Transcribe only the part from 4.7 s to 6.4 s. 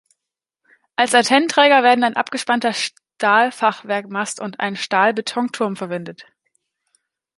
Stahlbetonturm verwendet.